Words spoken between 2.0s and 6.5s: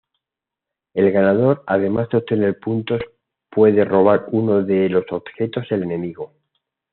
de obtener puntos puede robar uno de los objetos del enemigo.